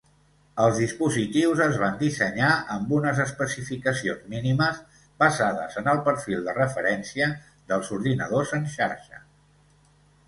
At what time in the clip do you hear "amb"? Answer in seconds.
2.77-2.95